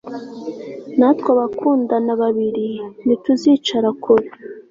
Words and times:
Natwe 0.97 1.29
abakundana 1.35 2.11
babiri 2.21 2.67
ntituzicara 3.03 3.89
kure 4.03 4.27